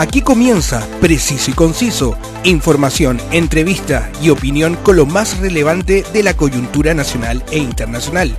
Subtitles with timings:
[0.00, 6.32] Aquí comienza Preciso y Conciso, información, entrevista y opinión con lo más relevante de la
[6.32, 8.34] coyuntura nacional e internacional.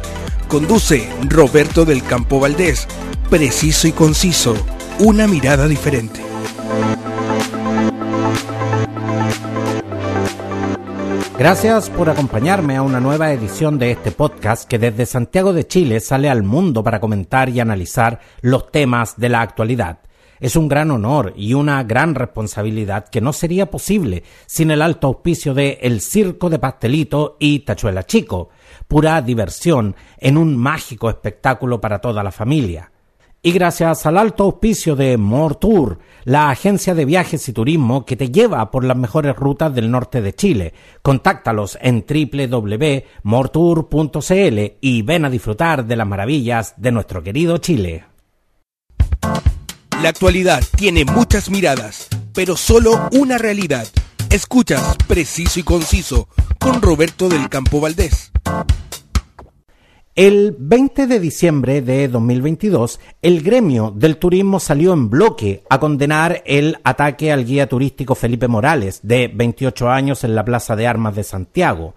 [0.47, 2.87] Conduce Roberto del Campo Valdés.
[3.29, 4.55] Preciso y Conciso,
[4.97, 6.19] una mirada diferente.
[11.37, 15.99] Gracias por acompañarme a una nueva edición de este podcast que desde Santiago de Chile
[15.99, 19.99] sale al mundo para comentar y analizar los temas de la actualidad.
[20.41, 25.05] Es un gran honor y una gran responsabilidad que no sería posible sin el alto
[25.05, 28.49] auspicio de El Circo de Pastelito y Tachuela Chico,
[28.87, 32.91] pura diversión en un mágico espectáculo para toda la familia.
[33.43, 35.15] Y gracias al alto auspicio de
[35.59, 39.91] Tour, la agencia de viajes y turismo que te lleva por las mejores rutas del
[39.91, 40.73] norte de Chile.
[41.03, 48.10] Contáctalos en www.mortour.cl y ven a disfrutar de las maravillas de nuestro querido Chile.
[50.01, 53.85] La actualidad tiene muchas miradas, pero solo una realidad.
[54.31, 56.27] Escuchas Preciso y Conciso
[56.59, 58.31] con Roberto del Campo Valdés.
[60.15, 66.41] El 20 de diciembre de 2022, el gremio del turismo salió en bloque a condenar
[66.47, 71.15] el ataque al guía turístico Felipe Morales, de 28 años, en la Plaza de Armas
[71.15, 71.93] de Santiago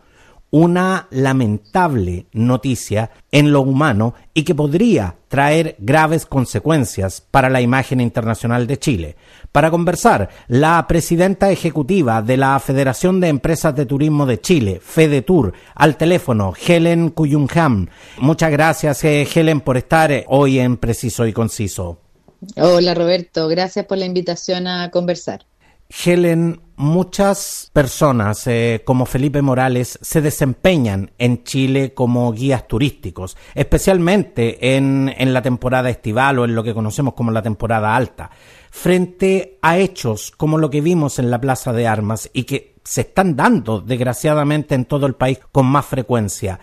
[0.55, 8.01] una lamentable noticia en lo humano y que podría traer graves consecuencias para la imagen
[8.01, 9.17] internacional de Chile.
[9.51, 15.55] Para conversar, la presidenta ejecutiva de la Federación de Empresas de Turismo de Chile, FedeTour,
[15.75, 17.89] al teléfono, Helen Cuyungham.
[18.19, 21.99] Muchas gracias, eh, Helen, por estar hoy en Preciso y Conciso.
[22.57, 23.49] Hola, Roberto.
[23.49, 25.47] Gracias por la invitación a conversar.
[25.89, 34.77] Helen, muchas personas eh, como Felipe Morales se desempeñan en Chile como guías turísticos, especialmente
[34.77, 38.31] en, en, la temporada estival o en lo que conocemos como la temporada alta,
[38.71, 43.03] frente a hechos como lo que vimos en la Plaza de Armas y que se
[43.03, 46.61] están dando desgraciadamente en todo el país con más frecuencia.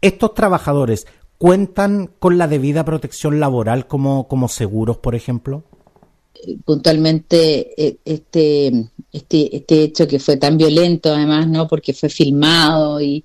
[0.00, 5.64] Estos trabajadores cuentan con la debida protección laboral como, como seguros, por ejemplo
[6.64, 8.72] puntualmente eh, este,
[9.12, 11.66] este, este hecho que fue tan violento además, ¿no?
[11.68, 13.24] Porque fue filmado y,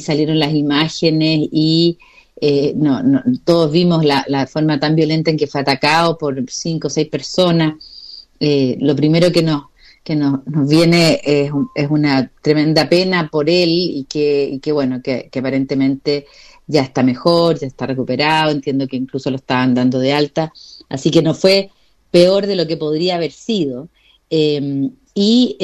[0.00, 1.98] salieron las imágenes y
[2.40, 3.02] eh, no,
[3.44, 7.08] todos vimos la, la, forma tan violenta en que fue atacado por cinco o seis
[7.08, 7.74] personas.
[8.40, 9.64] Eh, lo primero que nos,
[10.02, 15.02] que nos, viene es, es, una tremenda pena por él y que, y que bueno,
[15.02, 16.24] que, que aparentemente
[16.66, 20.54] ya está mejor, ya está recuperado, entiendo que incluso lo estaban dando de alta,
[20.88, 21.70] así que no fue
[22.12, 23.88] peor de lo que podría haber sido.
[24.30, 25.58] Em, y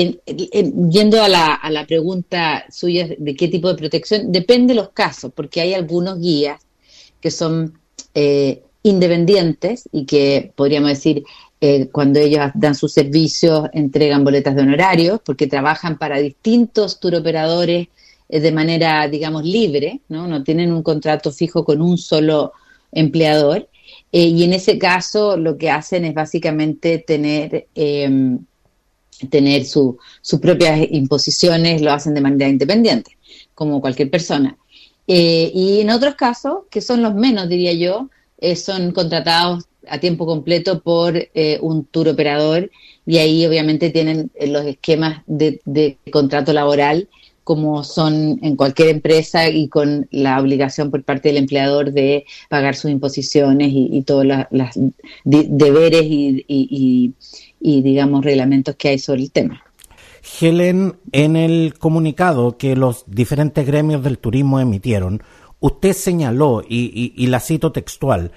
[0.91, 4.91] yendo a la, a la, pregunta suya de qué tipo de protección, depende de los
[4.91, 6.61] casos, porque hay algunos guías
[7.21, 7.79] que son
[8.15, 11.25] eh, independientes y que podríamos decir,
[11.61, 17.89] eh, cuando ellos dan sus servicios, entregan boletas de honorarios, porque trabajan para distintos turoperadores
[18.29, 20.27] eh, de manera, digamos, libre, ¿no?
[20.29, 22.53] no tienen un contrato fijo con un solo
[22.93, 23.69] empleador.
[24.13, 28.39] Eh, y en ese caso lo que hacen es básicamente tener, em,
[29.31, 29.97] tener sus
[30.41, 33.17] propias imposiciones, lo hacen de manera independiente,
[33.55, 34.57] como cualquier persona.
[35.07, 39.99] Eh, y en otros casos, que son los menos, diría yo, eh, son contratados a
[39.99, 41.29] tiempo completo por
[41.63, 42.71] un tour operador
[43.07, 47.09] y ahí obviamente tienen los esquemas de contrato laboral
[47.49, 52.77] como son en cualquier empresa y con la obligación por parte del empleador de pagar
[52.77, 54.69] sus imposiciones y, todos los
[55.25, 57.15] deberes y,
[57.61, 59.63] digamos, reglamentos que hay sobre el tema.
[60.39, 65.23] Helen, en el comunicado que los diferentes gremios del turismo emitieron,
[65.59, 68.31] usted señaló, y la cito textual,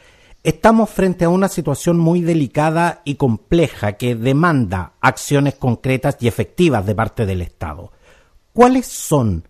[0.44, 6.84] Estamos frente a una situación muy delicada y compleja que demanda acciones concretas y efectivas
[6.84, 7.92] de parte del Estado.
[8.54, 9.48] ¿Cuáles son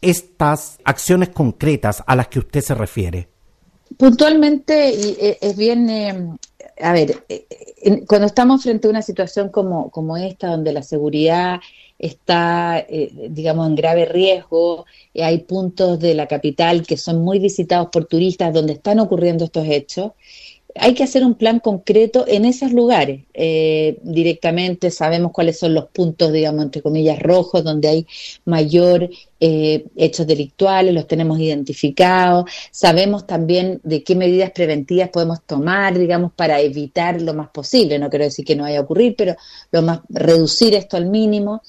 [0.00, 3.28] estas acciones concretas a las que usted se refiere?
[3.96, 6.36] Puntualmente, eh, es bien, eh,
[6.80, 7.46] a ver, eh,
[8.06, 11.60] cuando estamos frente a una situación como, como esta, donde la seguridad
[11.98, 12.84] está,
[13.30, 14.84] digamos, en grave riesgo,
[15.14, 19.66] hay puntos de la capital que son muy visitados por turistas donde están ocurriendo estos
[19.68, 20.12] hechos,
[20.76, 23.22] hay que hacer un plan concreto en esos lugares.
[23.32, 28.06] Eh, directamente sabemos cuáles son los puntos, digamos, entre comillas, rojos, donde hay
[28.44, 32.50] mayor eh, hechos delictuales, los tenemos identificados.
[32.72, 37.98] Sabemos también de qué medidas preventivas podemos tomar, digamos, para evitar lo más posible.
[37.98, 39.36] No quiero decir que no vaya a ocurrir, pero
[39.70, 41.62] lo más, reducir esto al mínimo.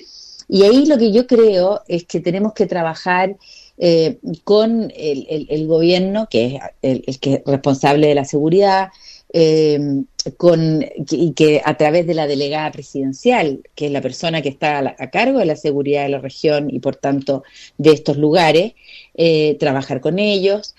[0.48, 3.36] Y ahí lo que yo creo es que tenemos que trabajar
[3.78, 8.90] eh, con el, gobierno, que es el, que es responsable de la seguridad,
[9.34, 10.04] eh,
[10.38, 14.96] con, y que a través de la delegada presidencial, que es la persona que está
[14.98, 17.44] a, cargo de la seguridad de la región y por tanto
[17.78, 18.74] de estos lugares,
[19.16, 20.74] eh, trabajar con ellos,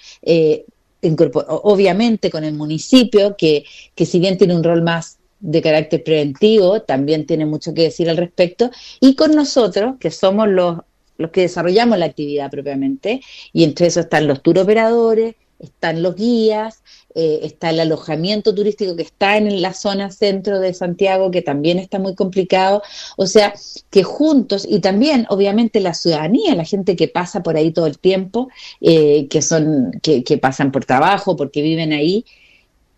[1.02, 3.64] obviamente con el municipio, que,
[3.94, 8.08] que si bien tiene un rol más de carácter preventivo, también tiene mucho que decir
[8.08, 8.70] al respecto,
[9.00, 10.78] y con nosotros, que somos los,
[11.18, 13.20] los que desarrollamos la actividad propiamente,
[13.52, 16.82] y entre eso están los tour operadores, están los guías,
[17.14, 21.78] eh, está el alojamiento turístico que está en la zona centro de Santiago, que también
[21.78, 22.82] está muy complicado.
[23.16, 23.54] O sea,
[23.90, 27.98] que juntos, y también obviamente la ciudadanía, la gente que pasa por ahí todo el
[27.98, 28.48] tiempo,
[28.82, 32.26] eh, que son, que, pasan por trabajo, porque viven ahí,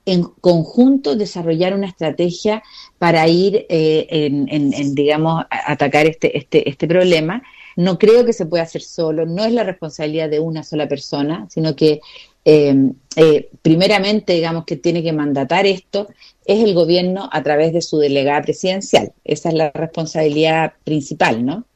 [0.05, 2.62] en conjunto desarrollar una estrategia
[2.99, 7.43] para ir eh, en, digamos, atacar este, este, este problema.
[7.78, 11.46] No creo que se pueda hacer solo, no es la responsabilidad de una sola persona,
[11.48, 12.00] sino que
[12.44, 12.75] eh,
[13.14, 16.08] eh, primeramente, digamos, que tiene que mandatar esto
[16.44, 19.12] es el gobierno a través de su delegada presidencial.
[19.22, 21.66] Esa es la responsabilidad principal, ¿no?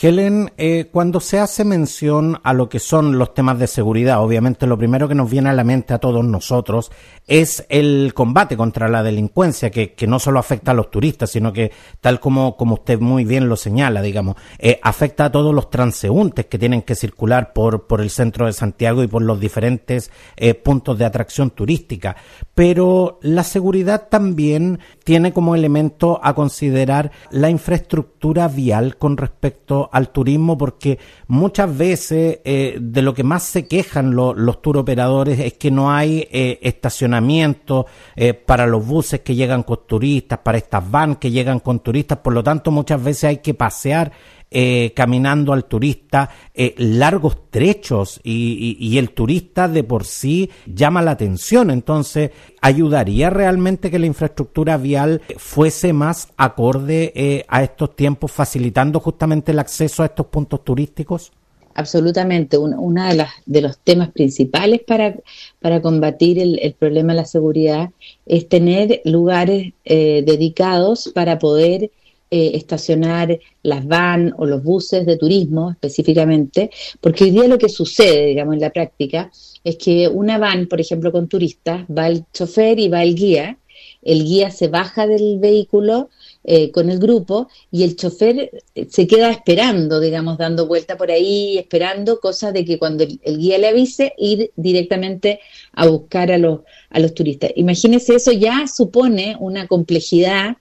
[0.00, 4.66] Helen, eh, cuando se hace mención a lo que son los temas de seguridad, obviamente
[4.66, 6.90] lo primero que nos viene a la mente a todos nosotros
[7.26, 11.52] es el combate contra la delincuencia, que, que no solo afecta a los turistas, sino
[11.52, 15.70] que, tal como, como usted muy bien lo señala, digamos, eh, afecta a todos los
[15.70, 20.10] transeúntes que tienen que circular por, por el centro de Santiago y por los diferentes
[20.36, 22.16] eh, puntos de atracción turística.
[22.54, 24.80] Pero la seguridad también
[25.10, 32.38] tiene como elemento a considerar la infraestructura vial con respecto al turismo porque muchas veces
[32.44, 36.60] eh, de lo que más se quejan los tour operadores es que no hay eh,
[36.62, 41.80] estacionamiento eh, para los buses que llegan con turistas, para estas vans que llegan con
[41.80, 44.12] turistas, por lo tanto muchas veces hay que pasear
[44.52, 51.12] eh, caminando al turista eh, largos trechos y, el turista de por sí llama la
[51.12, 51.70] atención.
[51.70, 58.98] Entonces, ¿ayudaría realmente que la infraestructura vial fuese más acorde eh, a estos tiempos, facilitando
[58.98, 61.30] justamente el acceso a estos puntos turísticos?
[61.74, 62.58] Absolutamente.
[62.58, 65.14] Uno de, las, de los temas principales para,
[65.60, 67.90] para combatir el, problema de la seguridad
[68.26, 71.92] es tener lugares dedicados para poder
[72.30, 77.68] eh, estacionar las van o los buses de turismo específicamente, porque hoy día lo que
[77.68, 79.30] sucede, digamos, en la práctica,
[79.64, 83.58] es que una van, por ejemplo, con turistas, va el chofer y va el guía,
[84.02, 86.08] el guía se baja del vehículo
[86.44, 91.10] eh, con el grupo y el chofer eh, se queda esperando, digamos, dando vuelta por
[91.10, 95.40] ahí, esperando, cosa de que cuando el, el, guía le avise, ir directamente
[95.72, 97.50] a buscar a los, a los turistas.
[97.56, 100.56] Imagínese, eso ya supone una complejidad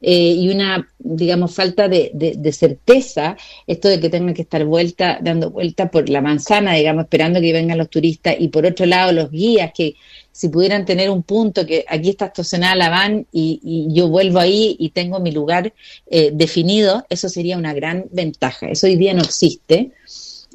[0.00, 3.36] eh, y una, digamos, falta de, de, certeza,
[3.66, 7.52] esto de que tengan que estar vuelta, dando vuelta por la manzana, digamos, esperando que
[7.52, 9.94] vengan los turistas, y por otro lado los guías que
[10.32, 14.38] si pudieran tener un punto que aquí está estacionada la van y, y yo vuelvo
[14.38, 15.74] ahí y tengo mi lugar
[16.06, 18.68] eh, definido, eso sería una gran ventaja.
[18.68, 19.92] Eso hoy día no existe.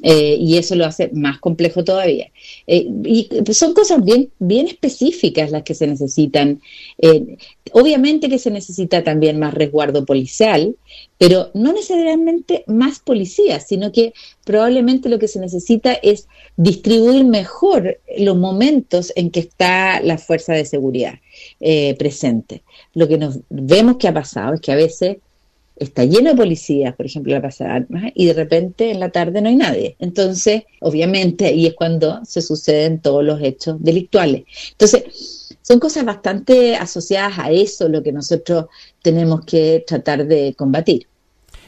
[0.02, 2.30] Eh, y eso lo hace más complejo todavía.
[2.66, 6.60] Eh, y son cosas bien, bien específicas las que se necesitan.
[6.98, 7.38] Eh,
[7.72, 10.76] obviamente que se necesita también más resguardo policial,
[11.16, 14.12] pero no necesariamente más policías, sino que
[14.44, 20.52] probablemente lo que se necesita es distribuir mejor los momentos en que está la fuerza
[20.52, 21.14] de seguridad
[21.98, 22.62] presente.
[22.94, 25.16] Lo que nos vemos que ha pasado es que a veces
[25.76, 29.10] está lleno de policías, por ejemplo, la Plaza de Armas, y de repente en la
[29.10, 29.96] tarde no hay nadie.
[29.98, 34.44] Entonces, obviamente, ahí es cuando se suceden todos los hechos delictuales.
[34.72, 38.66] Entonces, son cosas bastante asociadas a eso lo que nosotros
[39.02, 41.08] tenemos que tratar de combatir.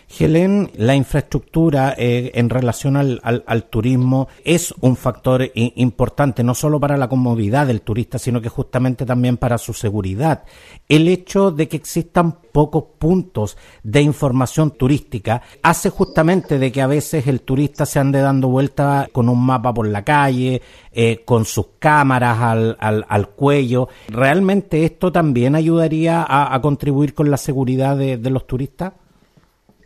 [0.08, 6.96] Helen, la infraestructura eh, en relación al, turismo es un factor importante, no solo para
[6.96, 10.44] la comodidad del turista, sino que justamente también para su seguridad.
[10.88, 16.86] El hecho de que existan pocos puntos de información turística hace justamente de que a
[16.86, 21.44] veces el turista se ande dando vuelta con un mapa por la calle, eh, con
[21.44, 23.88] sus cámaras al, cuello.
[24.08, 28.94] ¿Realmente esto también ayudaría a, contribuir con la seguridad de los turistas?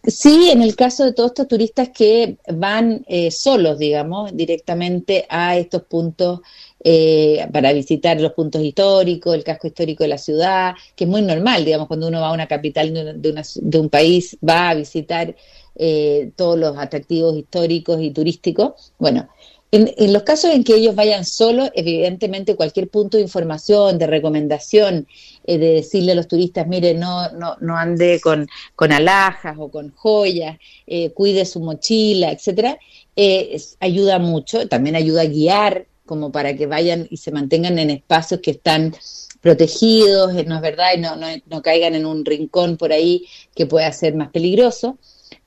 [0.04, 5.56] Sí, en el caso de todos estos turistas que van eh, solos, digamos, directamente a
[5.56, 6.40] estos puntos
[6.82, 11.22] eh, para visitar los puntos históricos, el casco histórico de la ciudad, que es muy
[11.22, 15.36] normal, digamos, cuando uno va a una capital de, de un país, va a visitar
[15.76, 18.92] eh, todos los atractivos históricos y turísticos.
[18.98, 19.28] Bueno,
[19.74, 25.06] en, los casos en que ellos vayan solos, evidentemente cualquier punto de información, de recomendación,
[25.44, 29.68] eh, de decirle a los turistas, mire, no, no, no ande con, con alhajas o
[29.68, 32.78] con joyas, eh, cuide su mochila, etcétera,
[33.16, 37.90] eh, ayuda mucho, también ayuda a guiar como para que vayan y se mantengan en
[37.90, 38.94] espacios que están
[39.40, 43.66] protegidos, no es verdad, y no, no, no caigan en un rincón por ahí que
[43.66, 44.98] pueda ser más peligroso,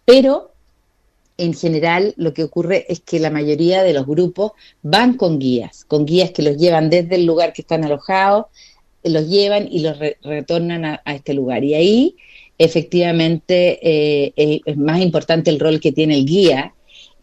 [0.04, 0.52] pero
[1.38, 5.86] en general lo que ocurre es que la mayoría de los grupos van con guías,
[5.86, 8.46] con guías que los llevan desde el lugar que están alojados,
[9.06, 11.64] los llevan y los retornan a, este lugar.
[11.64, 12.16] Y ahí
[12.58, 16.74] efectivamente eh, eh, es más importante el rol que tiene el guía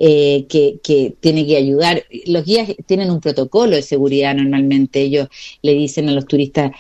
[0.05, 2.03] eh, que, tiene que ayudar.
[2.27, 5.29] Los guías tienen un protocolo de seguridad normalmente, ellos
[5.63, 6.73] le dicen a los turistas,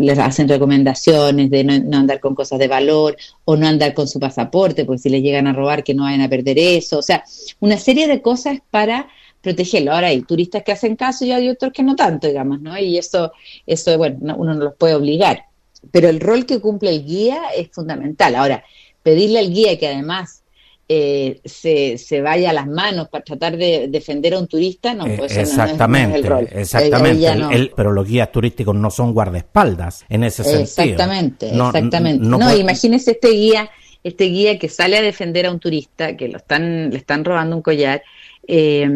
[0.00, 4.18] les hacen recomendaciones de no, andar con cosas de valor o no andar con su
[4.18, 7.24] pasaporte, porque si les llegan a robar que no vayan a perder eso, o sea,
[7.60, 9.08] una serie de cosas para
[9.44, 9.92] protegerlo.
[9.92, 12.76] Ahora hay turistas que hacen caso y hay otros que no tanto, digamos, ¿no?
[12.76, 13.32] Y eso,
[13.66, 15.44] eso bueno, uno no los puede obligar.
[15.92, 18.34] Pero el rol que cumple el guía es fundamental.
[18.34, 18.64] Ahora,
[19.02, 20.42] pedirle al guía que además
[20.86, 25.06] eh, se, se, vaya a las manos para tratar de defender a un turista, no,
[25.16, 26.48] pues exactamente, el rol.
[26.52, 30.62] Exactamente, pero los guías turísticos no son guardaespaldas en ese sentido.
[30.62, 32.26] Exactamente, exactamente.
[32.26, 33.70] No, imagínese este guía,
[34.02, 37.56] este guía que sale a defender a un turista, que lo están, le están robando
[37.56, 38.02] un collar,
[38.46, 38.86] eh,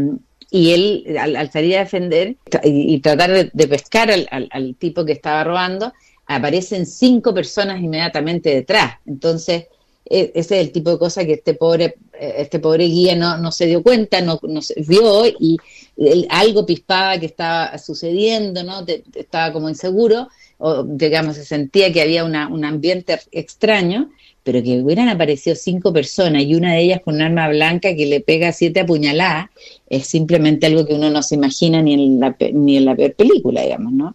[0.51, 5.45] y él al, salir a defender y, tratar de, pescar al, al tipo que estaba
[5.45, 5.93] robando,
[6.27, 8.95] aparecen cinco personas inmediatamente detrás.
[9.07, 9.67] Entonces,
[10.11, 13.37] e, ese es el tipo de cosa que este pobre, eh, este pobre guía no,
[13.39, 15.57] no se dio cuenta, no, no se vio y
[16.31, 18.85] algo pispaba que estaba sucediendo, ¿no?
[19.15, 20.29] estaba como inseguro,
[20.59, 24.11] o digamos, se sentía que había una, un ambiente extraño,
[24.49, 28.07] pero que hubieran aparecido cinco personas y una de ellas con un arma blanca que
[28.07, 29.51] le pega siete apuñaladas,
[29.91, 33.13] es simplemente algo que uno no se imagina ni en la, ni en la peor
[33.13, 34.15] película, digamos, ¿no?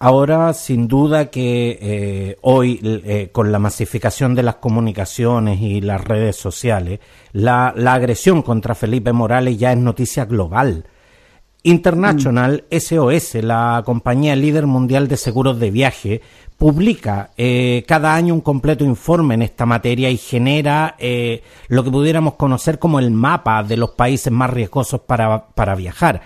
[0.00, 6.02] Ahora, sin duda que eh, hoy, eh, con la masificación de las comunicaciones y las
[6.02, 6.98] redes sociales,
[7.30, 10.86] la, agresión contra Felipe Morales ya es noticia global.
[11.62, 16.20] International SOS, la compañía líder mundial de seguros de viaje,
[16.58, 20.96] publica eh, cada año un completo informe en esta materia y genera
[21.68, 26.20] lo que pudiéramos conocer como el mapa de los países más riesgosos para, para viajar.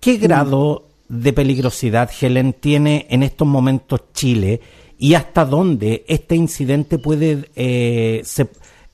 [0.00, 0.22] ¿Qué mm.
[0.22, 4.60] grado de peligrosidad, Helen, tiene en estos momentos Chile
[4.98, 8.22] y hasta dónde este incidente puede eh,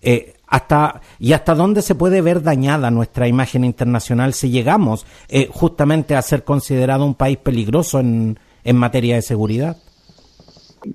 [0.03, 5.49] eh, hasta y hasta dónde se puede ver dañada nuestra imagen internacional si llegamos eh,
[5.53, 9.77] justamente a ser considerado un país peligroso en, en materia de seguridad.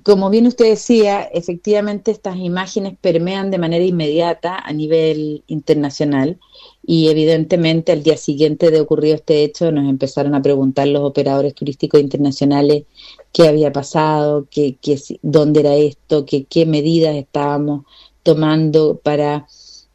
[0.02, 6.38] Como bien usted decía, efectivamente estas imágenes permean de manera inmediata a nivel internacional
[6.84, 11.54] y evidentemente al día siguiente de ocurrido este hecho nos empezaron a preguntar los operadores
[11.54, 12.84] turísticos internacionales
[13.32, 17.84] qué había pasado, qué, qué, dónde era esto, qué, qué medidas estábamos
[18.22, 19.46] tomando para,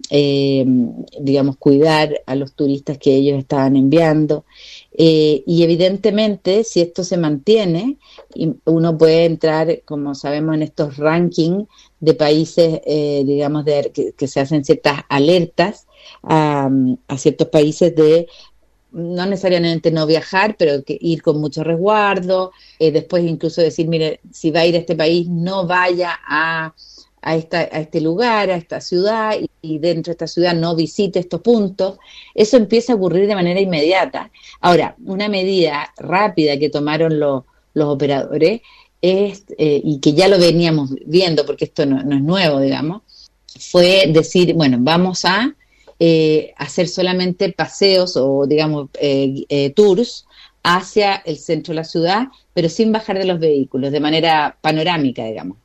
[0.09, 0.65] eh,
[1.19, 4.45] digamos, cuidar a los turistas que ellos estaban enviando.
[4.93, 7.97] Eh, y evidentemente, si esto se mantiene,
[8.65, 11.67] uno puede entrar, como sabemos, en estos rankings
[11.99, 15.87] de países, eh, digamos, de, que, se hacen ciertas alertas
[16.23, 16.69] a,
[17.17, 18.27] ciertos países de
[18.91, 24.19] no necesariamente no viajar, pero que ir con mucho resguardo, eh, después incluso decir, mire,
[24.31, 26.73] si va a ir a este país, no vaya a
[27.21, 31.19] a, esta, a este lugar, a esta ciudad, y, dentro de esta ciudad no visite
[31.19, 31.99] estos puntos,
[32.33, 34.31] eso empieza a ocurrir de manera inmediata.
[34.59, 37.43] Ahora, una medida rápida que tomaron los,
[37.75, 38.61] operadores
[39.01, 43.03] es, eh, y que ya lo veníamos viendo, porque esto no, es nuevo, digamos,
[43.59, 45.55] fue decir, bueno, vamos a
[45.99, 50.25] eh, hacer solamente paseos o, digamos, eh, tours
[50.63, 55.25] hacia el centro de la ciudad, pero sin bajar de los vehículos, de manera panorámica,
[55.25, 55.57] digamos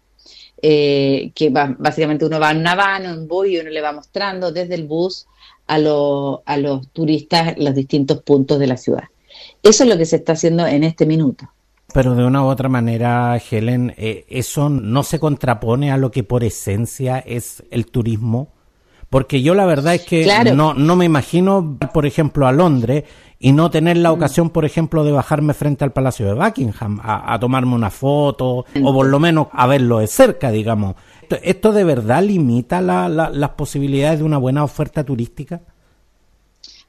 [0.62, 3.92] eh, que básicamente uno va en una van, en un bus y uno le va
[3.92, 5.26] mostrando desde el bus
[5.66, 9.04] a, a los turistas los distintos puntos de la ciudad.
[9.62, 11.50] Eso es lo que se está haciendo en este minuto.
[11.92, 16.24] Pero de una u otra manera, Helen, eh, ¿eso no se contrapone a lo que
[16.24, 18.48] por esencia es el turismo?
[19.08, 23.04] Porque yo la verdad es que no, no me imagino, por ejemplo, a Londres
[23.38, 24.14] y no tener la mm.
[24.14, 28.92] ocasión, por ejemplo, de bajarme frente al Palacio de Buckingham a, tomarme una foto o
[28.94, 30.94] por lo menos a verlo de cerca, digamos.
[31.42, 35.60] ¿Esto, de verdad limita las posibilidades de una buena oferta turística?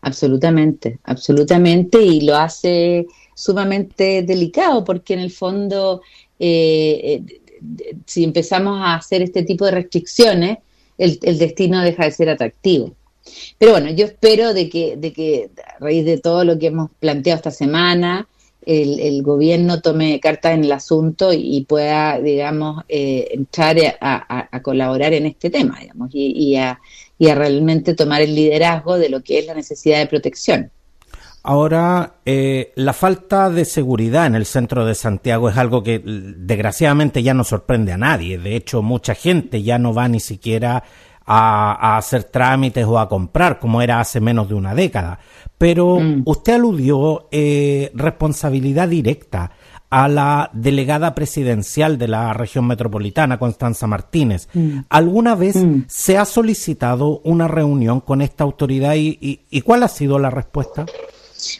[0.01, 6.01] Absolutamente, absolutamente, y lo hace sumamente delicado porque en el fondo,
[6.39, 7.42] eh, eh,
[8.06, 10.60] si empezamos a hacer este tipo de restricciones,
[10.98, 12.96] el, el destino deja de ser atractivo.
[13.57, 16.89] Pero bueno, yo espero de que, de que a raíz de todo lo que hemos
[17.00, 18.27] planteado esta semana,
[18.67, 25.25] el, gobierno tome carta en el asunto y, pueda, digamos, eh, entrar a, colaborar en
[25.25, 26.79] este tema, digamos, y, a,
[27.17, 30.72] y a realmente tomar el liderazgo de lo que es la necesidad de protección.
[31.43, 37.24] Ahora, eh, la falta de seguridad en el centro de Santiago es algo que desgraciadamente
[37.24, 38.38] ya no sorprende a nadie.
[38.38, 40.84] De hecho, mucha gente ya no va ni siquiera
[41.27, 45.19] a, hacer trámites o a comprar como era hace menos de una década.
[45.57, 46.24] Pero mm.
[46.25, 49.51] usted aludió eh, responsabilidad directa
[49.89, 54.48] a la delegada presidencial de la región metropolitana, Constanza Martínez.
[54.53, 54.79] Mm.
[54.89, 55.84] ¿Alguna vez mm.
[55.88, 59.17] se ha solicitado una reunión con esta autoridad y,
[59.50, 60.86] y, cuál ha sido la respuesta?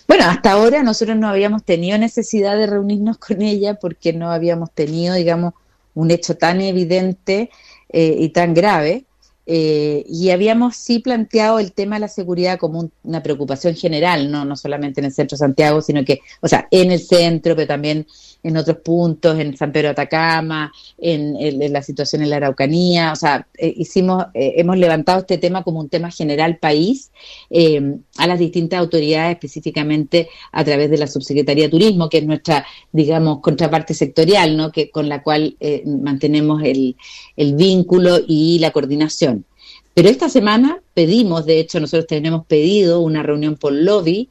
[0.07, 4.71] Bueno, hasta ahora nosotros no habíamos tenido necesidad de reunirnos con ella porque no habíamos
[4.71, 5.53] tenido, digamos,
[5.93, 7.50] un hecho tan evidente
[7.89, 9.06] eh, y tan grave.
[9.50, 14.44] Eh, y habíamos sí planteado el tema de la seguridad como una preocupación general, ¿no?
[14.44, 17.66] no solamente en el centro de Santiago, sino que, o sea, en el centro, pero
[17.66, 18.06] también
[18.44, 23.16] en otros puntos, en San Pedro de Atacama, en, la situación en la Araucanía, o
[23.16, 27.12] sea, eh, hicimos, eh, hemos levantado este tema como un tema general país
[27.50, 32.25] eh, a las distintas autoridades, específicamente a través de la Subsecretaría de Turismo, que es
[32.25, 34.71] nuestra, digamos, contraparte sectorial, ¿no?
[34.71, 36.95] que, con la cual mantenemos el,
[37.36, 39.45] el vínculo y la coordinación.
[39.93, 44.29] Pero esta semana pedimos, de hecho nosotros tenemos pedido una reunión por lobby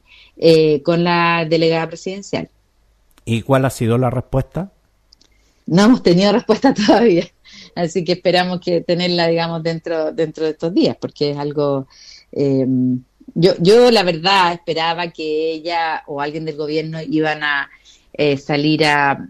[0.83, 2.49] con la delegada presidencial.
[3.25, 4.71] ¿Y cuál ha sido la respuesta?
[5.65, 7.27] No hemos tenido respuesta todavía,
[7.75, 11.87] así que esperamos que tenerla, digamos, dentro, dentro de estos días, porque es algo...
[12.31, 13.03] Em,
[13.35, 17.69] yo, yo la verdad esperaba que ella o alguien del gobierno iban a
[18.13, 19.27] eh, salir a,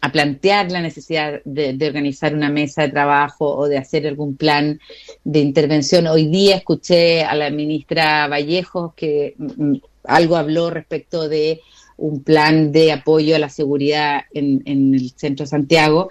[0.00, 4.36] a plantear la necesidad de, de, organizar una mesa de trabajo o de hacer algún
[4.36, 4.80] plan
[5.24, 6.06] de intervención.
[6.06, 11.60] Hoy día escuché a la ministra Vallejos que mm, mm, algo habló respecto de
[11.98, 16.08] un plan de apoyo a la seguridad en, el centro de Santiago,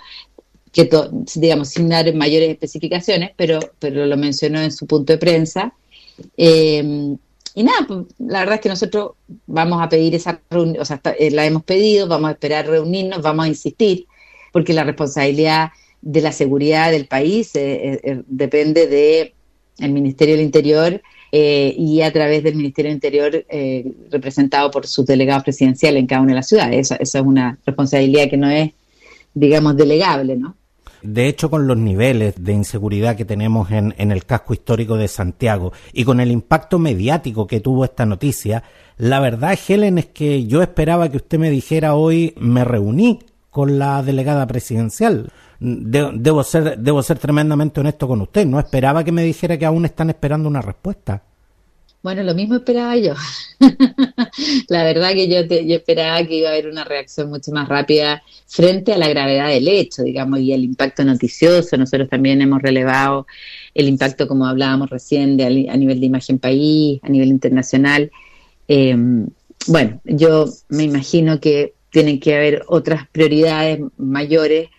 [0.72, 0.88] que
[1.36, 5.74] digamos sin dar mayores especificaciones, pero, pero lo mencionó en su punto de prensa.
[6.38, 7.16] Eh,
[7.56, 9.12] y nada, pues, la verdad es que nosotros
[9.48, 13.22] vamos a pedir esa reunión, o sea, eh, la hemos pedido, vamos a esperar reunirnos,
[13.22, 14.06] vamos a insistir,
[14.52, 15.70] porque la responsabilidad
[16.02, 19.34] de la seguridad del país eh, depende de
[19.80, 21.02] el Ministerio del Interior
[21.32, 26.08] eh, y a través del Ministerio del Interior eh, representado por sus delegados presidenciales en
[26.08, 26.92] cada una de las ciudades.
[26.92, 28.72] Esa, es una responsabilidad que no es,
[29.34, 30.56] digamos, delegable, ¿no?
[31.02, 35.72] De hecho, con los niveles de inseguridad que tenemos en, el casco histórico de Santiago
[35.94, 38.64] y con el impacto mediático que tuvo esta noticia,
[38.98, 43.80] la verdad, Helen, es que yo esperaba que usted me dijera hoy, me reuní con
[43.80, 48.46] la delegada presidencial debo, ser, debo ser tremendamente honesto con usted.
[48.46, 51.24] No esperaba que me dijera que aún están esperando una respuesta.
[52.02, 53.14] Bueno, lo mismo esperaba yo.
[54.70, 58.24] la verdad que yo, yo esperaba que iba a haber una reacción mucho más rápida
[58.48, 61.76] frente a la gravedad del hecho, digamos, y el impacto noticioso.
[61.76, 63.28] Nosotros también hemos relevado
[63.74, 68.12] el impacto, como hablábamos recién, de, a nivel de imagen país, a nivel internacional.
[68.68, 69.28] Em,
[69.68, 74.70] bueno, yo me imagino que tienen que haber otras prioridades mayores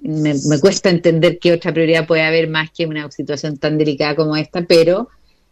[0.00, 4.36] me, cuesta entender qué otra prioridad puede haber más que una situación tan delicada como
[4.36, 5.08] esta, pero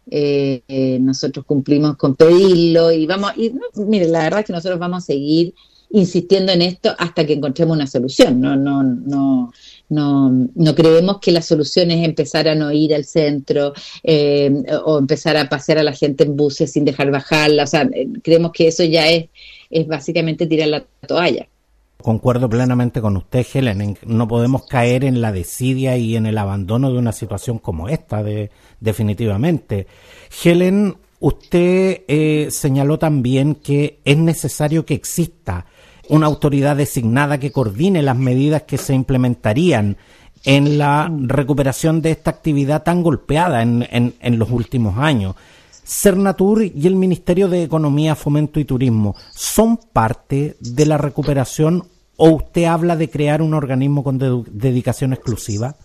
[0.09, 4.79] eh, eh, nosotros cumplimos con pedirlo y vamos, y mire, la verdad es que nosotros
[4.79, 5.53] vamos a seguir
[5.89, 8.41] insistiendo en esto hasta que encontremos una solución.
[8.41, 9.53] No, no, no,
[9.89, 14.51] no, no creemos que la solución es empezar a no ir al centro eh,
[14.85, 17.63] o empezar a pasear a la gente en buses sin dejar bajarla.
[17.63, 17.89] O sea,
[18.23, 19.29] creemos que eso ya es,
[19.69, 21.47] es básicamente tirar la toalla.
[22.01, 23.97] Concuerdo plenamente con usted, Helen.
[24.05, 28.21] No podemos caer en la desidia y en el abandono de una situación como esta,
[28.21, 29.87] de, definitivamente.
[30.43, 35.65] Helen, usted eh, señaló también que es necesario que exista
[36.07, 39.97] una autoridad designada que coordine las medidas que se implementarían
[40.45, 45.35] en la recuperación de esta actividad tan golpeada en, en, en los últimos años.
[45.87, 51.83] Cernatur y el Ministerio de Economía, Fomento y Turismo son parte de la recuperación
[52.17, 54.17] o usted habla de crear un organismo con
[54.51, 55.77] dedicación exclusiva?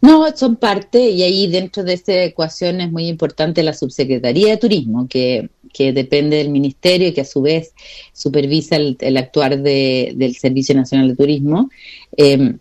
[0.00, 4.56] No, son parte y ahí dentro de esta ecuación es muy importante la Subsecretaría de
[4.56, 7.72] Turismo, que, depende del Ministerio y que a su vez
[8.12, 11.68] supervisa el, actuar del Servicio Nacional de Turismo.
[12.16, 12.54] Eh,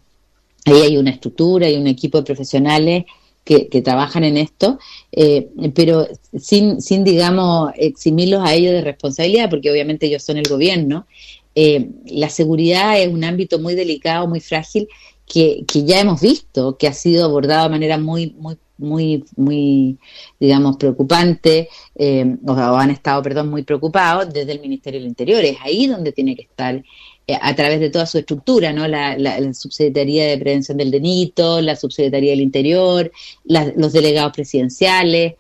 [0.65, 3.05] ahí hay una estructura y un equipo de profesionales
[3.47, 4.77] que, trabajan en esto,
[5.12, 6.07] eh, pero
[6.38, 11.07] sin, sin, digamos, eximirlos a ellos de responsabilidad, porque obviamente ellos son el gobierno.
[11.55, 14.88] Eh, la seguridad es un ámbito muy delicado, muy frágil,
[15.25, 19.97] que, que, ya hemos visto, que ha sido abordado de manera muy, muy, muy, muy,
[20.39, 25.43] digamos, preocupante, eh, o, han estado, perdón, muy preocupados desde el Ministerio del Interior.
[25.43, 26.83] Es ahí donde tiene que estar
[27.41, 28.87] a través de toda su estructura, ¿no?
[28.87, 29.17] La,
[29.53, 33.11] Subsecretaría de Prevención del Delito, la Subsecretaría del Interior,
[33.45, 35.35] los delegados presidenciales.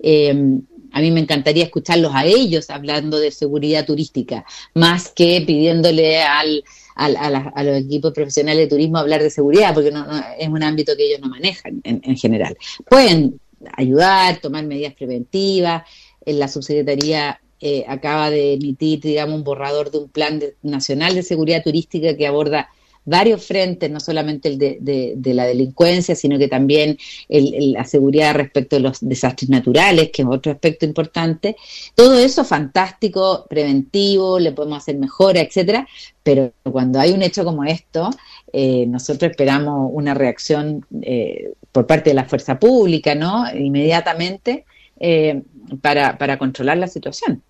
[0.00, 0.60] Eh,
[0.94, 4.44] a mí me encantaría escucharlos a ellos hablando de seguridad turística,
[4.74, 6.62] más que pidiéndole al,
[6.94, 10.06] a, los equipos profesionales de turismo hablar de seguridad, porque no,
[10.38, 12.56] es un ámbito que ellos no manejan en, general.
[12.88, 13.40] Pueden
[13.76, 15.82] ayudar, tomar medidas preventivas.
[16.24, 21.22] En la subsecretaría eh, acaba de emitir, digamos, un borrador de un plan nacional de
[21.22, 22.68] seguridad turística que aborda
[23.06, 26.98] varios frentes, no solamente el de, la delincuencia, sino que también
[27.28, 31.56] la seguridad respecto a los desastres naturales, que es otro aspecto importante.
[31.94, 35.88] Todo eso fantástico, preventivo, le podemos hacer mejora, etcétera,
[36.22, 38.10] pero cuando hay un hecho como esto,
[38.52, 43.44] eh, nosotros esperamos una reacción eh, por parte de la fuerza pública, ¿no?
[43.54, 44.66] Inmediatamente
[45.00, 45.42] eh,
[45.80, 47.42] para controlar la situación.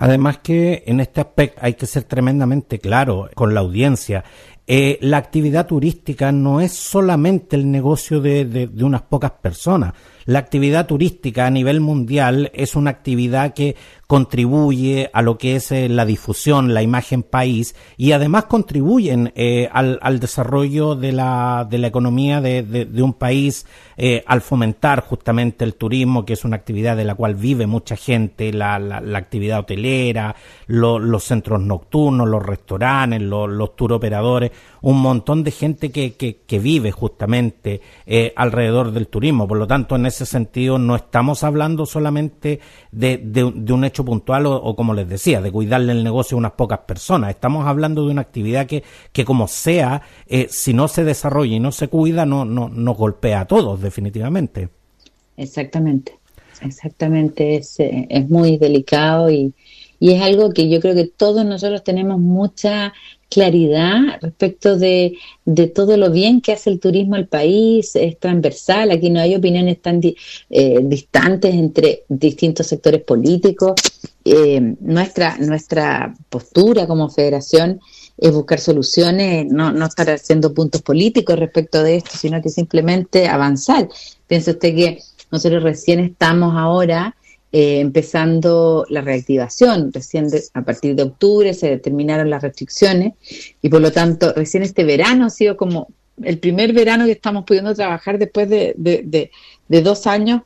[0.00, 4.24] Además que en este aspecto hay que ser tremendamente claro con la audiencia.
[4.70, 9.94] Eh, la actividad turística no es solamente el negocio de, de, unas pocas personas.
[10.26, 13.76] La actividad turística a nivel mundial es una actividad que
[14.08, 19.68] contribuye a lo que es eh, la difusión, la imagen país y además contribuyen eh,
[19.70, 23.66] al, desarrollo de la, de la economía de, de, un país
[23.98, 27.96] eh, al fomentar justamente el turismo, que es una actividad de la cual vive mucha
[27.96, 30.34] gente, la, la, la actividad hotelera,
[30.66, 36.58] los centros nocturnos, los restaurantes, los tour operadores, un montón de gente que, que, que
[36.58, 37.82] vive justamente
[38.36, 39.46] alrededor del turismo.
[39.46, 44.46] Por lo tanto, en ese sentido, no estamos hablando solamente de, de un hecho puntual
[44.46, 47.30] o, como les decía, de cuidarle el negocio a unas pocas personas.
[47.30, 48.82] Estamos hablando de una actividad que,
[49.12, 52.96] que como sea, eh, si no se desarrolla y no se cuida, no, no nos
[52.96, 54.68] golpea a todos, definitivamente.
[55.36, 56.18] Exactamente,
[56.62, 57.56] exactamente.
[57.56, 59.52] Es, eh, es muy delicado y,
[60.00, 62.92] y es algo que yo creo que todos nosotros tenemos mucha
[63.28, 68.90] claridad respecto de, de, todo lo bien que hace el turismo al país, es transversal,
[68.90, 73.74] aquí no hay opiniones tan eh, distantes entre distintos sectores políticos.
[74.24, 77.80] Eh, nuestra, nuestra postura como federación
[78.16, 83.28] es buscar soluciones, no, no estar haciendo puntos políticos respecto de esto, sino que simplemente
[83.28, 83.88] avanzar.
[84.26, 84.98] Piensa usted que
[85.30, 87.14] nosotros recién estamos ahora
[87.50, 89.90] eh, empezando la reactivación.
[89.90, 93.14] Recién a partir de octubre se determinaron las restricciones
[93.62, 95.88] y por lo tanto recién este verano ha sido como
[96.22, 100.42] el primer verano que estamos pudiendo trabajar después de, de, dos años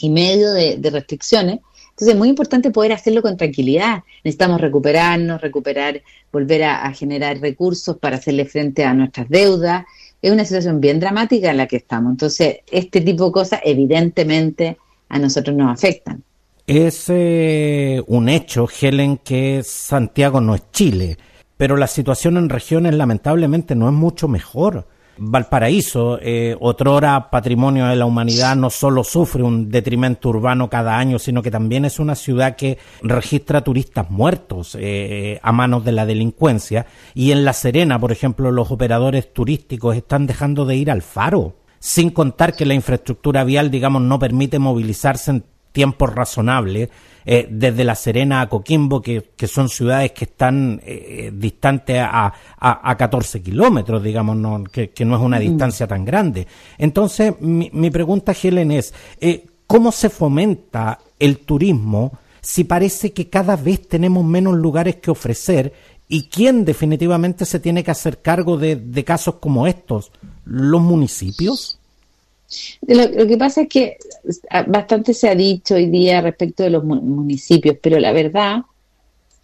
[0.00, 1.60] y medio de, restricciones.
[1.90, 4.02] Entonces es muy importante poder hacerlo con tranquilidad.
[4.22, 9.86] Necesitamos recuperarnos, recuperar, volver a, a generar recursos para hacerle frente a nuestras deudas.
[10.20, 12.10] Es una situación bien dramática en la que estamos.
[12.10, 14.76] Entonces, este tipo de cosas evidentemente
[15.12, 16.24] a nosotros nos afectan.
[16.66, 21.18] Es eh, un hecho, Helen, que Santiago no es Chile,
[21.56, 24.88] pero la situación en regiones lamentablemente no es mucho mejor.
[25.18, 31.18] Valparaíso, eh, otrora patrimonio de la humanidad, no solo sufre un detrimento urbano cada año,
[31.18, 36.06] sino que también es una ciudad que registra turistas muertos eh, a manos de la
[36.06, 36.86] delincuencia.
[37.12, 41.56] Y en La Serena, por ejemplo, los operadores turísticos están dejando de ir al faro
[41.82, 46.90] sin contar que la infraestructura vial, digamos, no permite movilizarse en tiempos razonables,
[47.26, 52.96] eh, desde La Serena a Coquimbo, que, son ciudades que están eh, distantes a, a,
[52.96, 55.40] 14 kilómetros, digamos, no, que, no es una mm.
[55.40, 56.46] distancia tan grande.
[56.78, 63.28] Entonces, mi, mi pregunta, Helen, es, eh, ¿cómo se fomenta el turismo si parece que
[63.28, 65.72] cada vez tenemos menos lugares que ofrecer
[66.06, 70.12] y quién definitivamente se tiene que hacer cargo de, de casos como estos?
[70.44, 71.78] Los municipios?
[72.86, 73.96] Lo, que pasa es que
[74.66, 78.62] bastante se ha dicho hoy día respecto de los municipios, pero la verdad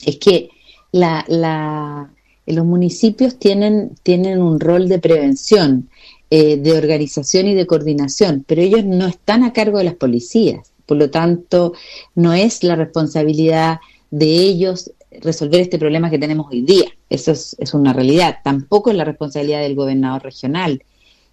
[0.05, 0.51] es que
[0.93, 2.11] la, la,
[2.47, 5.89] los municipios tienen, tienen un rol de prevención,
[6.31, 10.73] eh, de organización y de coordinación, pero ellos no están a cargo de las policías.
[10.85, 11.73] Por lo tanto,
[12.15, 13.79] no es la responsabilidad
[14.11, 16.87] de ellos resolver este problema que tenemos hoy día.
[17.09, 18.39] Eso es, es una realidad.
[18.45, 20.83] Tampoco es la responsabilidad del gobernador regional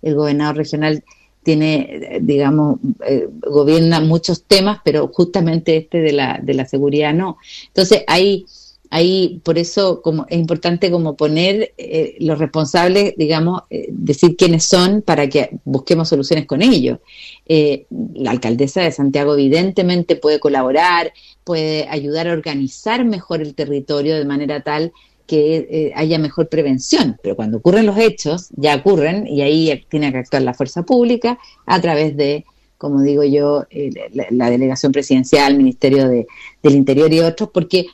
[0.05, 1.03] el gobernador regional
[1.43, 7.37] tiene, digamos, eh, gobierna muchos temas, pero justamente este de la, de la seguridad no.
[7.67, 8.45] Entonces, ahí,
[8.89, 14.65] ahí por eso como es importante como poner eh, los responsables, digamos, eh, decir quiénes
[14.65, 16.99] son para que busquemos soluciones con ellos.
[17.47, 24.25] la alcaldesa de Santiago evidentemente puede colaborar, puede ayudar a organizar mejor el territorio de
[24.25, 24.91] manera tal
[25.27, 30.11] que eh, haya mejor prevención, pero cuando ocurren los hechos, ya ocurren y ahí tiene
[30.11, 32.45] que actuar la fuerza pública a través de,
[32.77, 36.27] como digo yo, eh, la, delegación presidencial, Ministerio de,
[36.61, 37.87] del Interior y otros, porque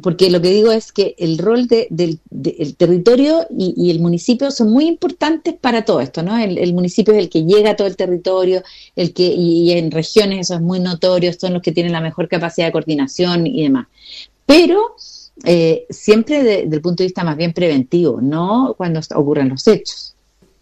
[0.00, 2.20] porque lo que digo es que el rol del
[2.76, 6.38] territorio y, el municipio son muy importantes para todo esto, ¿no?
[6.38, 8.62] El, municipio es el que llega a todo el territorio,
[8.96, 12.28] el que y, en regiones eso es muy notorio, son los que tienen la mejor
[12.28, 13.86] capacidad de coordinación y demás.
[14.46, 14.96] Pero
[15.44, 20.14] eh, siempre desde el punto de vista más bien preventivo, no cuando ocurren los hechos.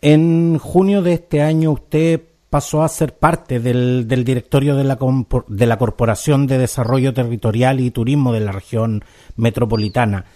[0.03, 4.99] En junio de este año usted pasó a ser parte del, directorio de la,
[5.47, 9.05] de la Corporación de Desarrollo Territorial y Turismo de la región
[9.37, 10.27] metropolitana.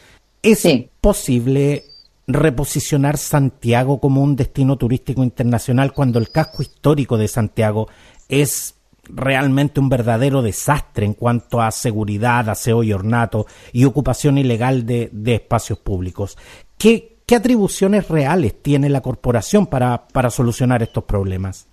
[0.41, 0.67] ¿Es
[1.01, 1.85] posible
[2.27, 7.89] reposicionar Santiago como un destino turístico internacional cuando el casco histórico de Santiago
[8.29, 14.87] es realmente un verdadero desastre en cuanto a seguridad, aseo y ornato y ocupación ilegal
[14.87, 16.39] de, espacios públicos?
[16.79, 21.67] ¿Qué, atribuciones reales tiene la corporación para solucionar estos problemas?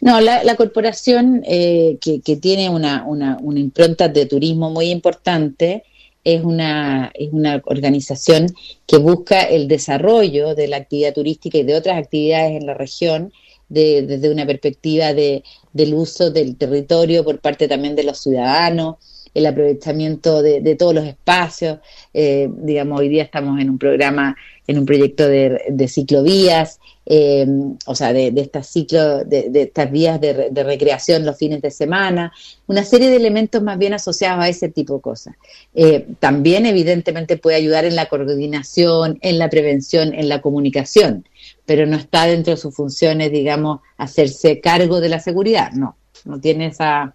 [0.00, 5.84] No, la, corporación eh, que, tiene una, una, una, impronta de turismo muy importante
[6.24, 8.46] es una, es una organización
[8.86, 13.32] que busca el desarrollo de la actividad turística y de otras actividades en la región
[13.70, 18.96] desde una perspectiva de, del uso del territorio por parte también de los ciudadanos,
[19.32, 21.78] el aprovechamiento de, todos los espacios.
[22.12, 24.36] Eh, digamos, hoy día estamos en un programa,
[24.66, 26.80] en un proyecto de, ciclovías,
[27.12, 27.44] eh,
[27.86, 32.32] o sea, de, estas ciclo, de, estas vías de, recreación los fines de semana,
[32.68, 35.34] una serie de elementos más bien asociados a ese tipo de cosas.
[35.74, 41.26] Eh, también, evidentemente, puede ayudar en la coordinación, en la prevención, en la comunicación,
[41.66, 46.40] pero no está dentro de sus funciones, digamos, hacerse cargo de la seguridad, no, no
[46.40, 47.12] tiene esa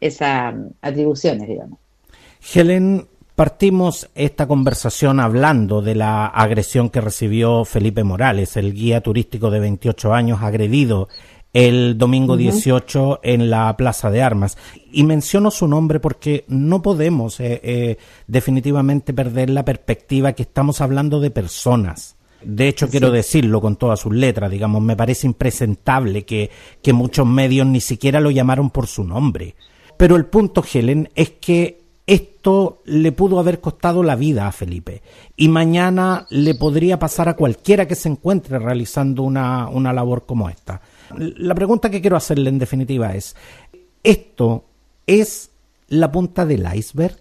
[0.00, 1.78] esas atribuciones, digamos.
[2.54, 3.06] Helen,
[3.38, 9.60] partimos esta conversación hablando de la agresión que recibió Felipe Morales, el guía turístico de
[9.60, 11.08] 28 años agredido
[11.52, 14.58] el domingo 18 en la Plaza de Armas.
[14.90, 20.80] Y menciono su nombre porque no podemos eh, eh, definitivamente perder la perspectiva que estamos
[20.80, 22.16] hablando de personas.
[22.42, 26.50] De hecho, quiero decirlo con todas sus letras, digamos, me parece impresentable que,
[26.82, 29.54] que muchos medios ni siquiera lo llamaron por su nombre.
[29.96, 35.02] Pero el punto, Helen, es que esto le pudo haber costado la vida a Felipe
[35.36, 40.48] y mañana le podría pasar a cualquiera que se encuentre realizando una, una labor como
[40.48, 40.80] esta.
[41.14, 43.36] La pregunta que quiero hacerle en definitiva es,
[44.02, 44.64] ¿esto
[45.06, 45.50] es
[45.88, 47.18] la punta del iceberg?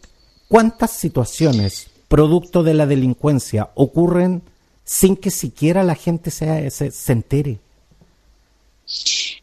[0.48, 4.42] ¿Cuántas situaciones producto de la delincuencia ocurren
[4.86, 7.60] sin que siquiera la gente se, se entere?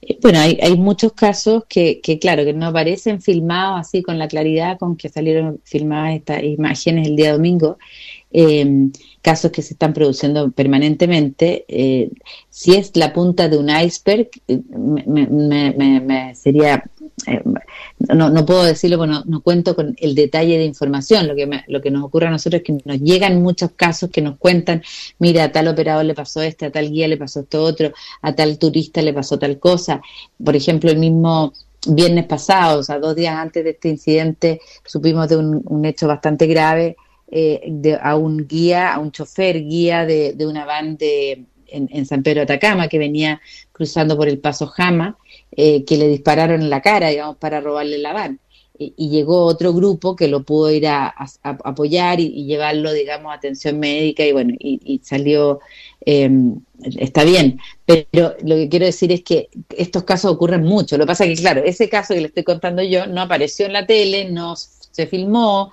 [0.06, 4.28] Eh, bueno, hay, hay muchos casos que, claro, que no aparecen filmados así con la
[4.28, 7.78] claridad con que salieron filmadas estas imágenes el día domingo,
[8.30, 8.90] eh,
[9.22, 11.64] casos que se están produciendo permanentemente.
[11.68, 12.10] Eh,
[12.50, 14.60] si es la punta de un iceberg, eh,
[15.06, 16.84] me, me, me, sería
[17.26, 17.42] eh,
[18.12, 21.26] no, no puedo decirlo porque no, cuento con el detalle de información.
[21.26, 24.20] Lo que, lo que nos ocurre a nosotros es que nos llegan muchos casos que
[24.20, 24.82] nos cuentan,
[25.18, 28.34] mira, a tal operador le pasó este, a tal guía le pasó esto otro, a
[28.34, 30.00] tal turista le pasó tal cosa.
[30.42, 31.52] Por ejemplo, el mismo
[31.86, 36.46] viernes pasado, o sea, dos días antes de este incidente, supimos de un, hecho bastante
[36.46, 36.96] grave
[37.30, 41.88] eh, de, a un guía, a un chofer guía de, de una van de, en,
[41.92, 43.40] en, San Pedro Atacama que venía
[43.72, 45.18] cruzando por el paso Jama
[45.56, 48.40] eh, que le dispararon en la cara, digamos, para robarle la van.
[48.76, 53.78] Y, llegó otro grupo que lo pudo ir a, apoyar y, llevarlo, digamos, a atención
[53.78, 55.60] médica y bueno, y, salió,
[56.00, 56.60] em,
[56.98, 57.60] está bien.
[57.86, 60.98] Pero lo que quiero decir es que estos casos ocurren mucho.
[60.98, 63.66] Lo que pasa es que, claro, ese caso que le estoy contando yo no apareció
[63.66, 65.72] en la tele, no se filmó,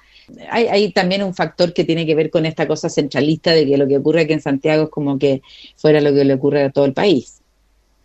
[0.49, 3.77] hay, hay, también un factor que tiene que ver con esta cosa centralista de que
[3.77, 5.41] lo que ocurre aquí en Santiago es como que
[5.75, 7.40] fuera lo que le ocurre a todo el país.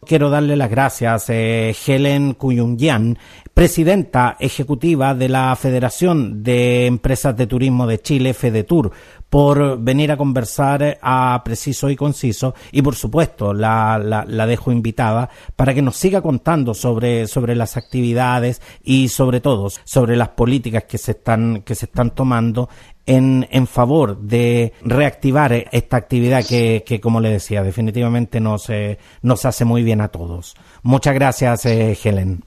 [0.05, 3.19] Quiero darle las gracias a eh, Helen Cuyungian,
[3.55, 8.93] presidenta ejecutiva de la Federación de Empresas de Turismo de Chile, FEDETUR,
[9.31, 15.29] por venir a conversar a preciso y conciso y por supuesto la, la, dejo invitada
[15.57, 20.85] para que nos siga contando sobre, sobre las actividades y sobre todo sobre las políticas
[20.85, 22.69] que se están, que se están tomando
[23.05, 28.99] en, en favor de reactivar esta actividad que, que como le decía, definitivamente nos, eh,
[29.23, 30.55] nos hace muy bien a todos.
[30.83, 32.43] Muchas gracias, eh, Helen.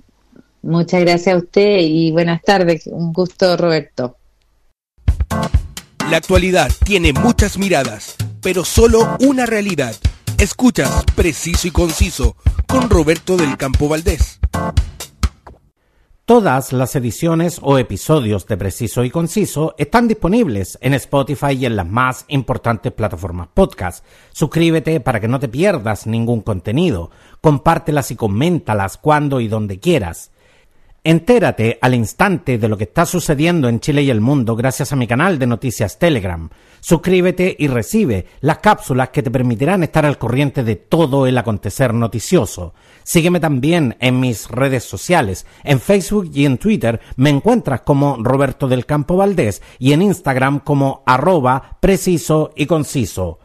[0.62, 2.88] Muchas gracias a usted y buenas tardes.
[2.88, 4.18] Un gusto, Roberto.
[6.10, 9.94] La actualidad tiene muchas miradas, pero solo una realidad.
[10.40, 12.36] Escuchas Preciso y Conciso
[12.68, 14.40] con Roberto del Campo Valdés.
[16.26, 21.76] Todas las ediciones o episodios de Preciso y Conciso están disponibles en Spotify y en
[21.76, 24.04] las más importantes plataformas podcast.
[24.32, 27.12] Suscríbete para que no te pierdas ningún contenido.
[27.40, 30.32] Compártelas y coméntalas cuando y donde quieras.
[31.10, 34.96] Entérate al instante de lo que está sucediendo en Chile y el mundo gracias a
[34.96, 36.48] mi canal de noticias Telegram.
[36.82, 41.96] Suscríbete y recibe las cápsulas que te permitirán estar al corriente de todo el acontecer
[41.96, 42.76] noticioso.
[43.02, 45.48] Sígueme también en mis redes sociales.
[45.64, 50.60] En Facebook y en Twitter me encuentras como Roberto del Campo Valdés y en Instagram
[50.60, 53.40] como arroba preciso y conciso.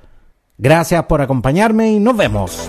[0.58, 2.68] Gracias por acompañarme y nos vemos.